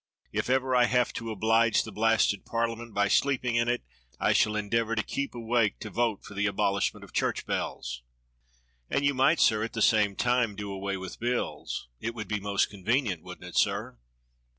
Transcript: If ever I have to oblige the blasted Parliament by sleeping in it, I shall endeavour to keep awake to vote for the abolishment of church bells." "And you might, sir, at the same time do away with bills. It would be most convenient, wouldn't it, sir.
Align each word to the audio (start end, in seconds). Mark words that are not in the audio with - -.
If 0.31 0.49
ever 0.49 0.75
I 0.75 0.85
have 0.85 1.13
to 1.13 1.29
oblige 1.29 1.83
the 1.83 1.91
blasted 1.91 2.43
Parliament 2.43 2.91
by 2.95 3.07
sleeping 3.07 3.53
in 3.55 3.67
it, 3.67 3.83
I 4.19 4.33
shall 4.33 4.55
endeavour 4.55 4.95
to 4.95 5.03
keep 5.03 5.35
awake 5.35 5.77
to 5.81 5.91
vote 5.91 6.23
for 6.23 6.33
the 6.33 6.47
abolishment 6.47 7.03
of 7.03 7.13
church 7.13 7.45
bells." 7.45 8.01
"And 8.89 9.05
you 9.05 9.13
might, 9.13 9.39
sir, 9.39 9.63
at 9.63 9.73
the 9.73 9.79
same 9.83 10.15
time 10.15 10.55
do 10.55 10.71
away 10.71 10.97
with 10.97 11.19
bills. 11.19 11.87
It 11.99 12.15
would 12.15 12.27
be 12.27 12.39
most 12.39 12.71
convenient, 12.71 13.21
wouldn't 13.21 13.45
it, 13.45 13.55
sir. 13.55 13.99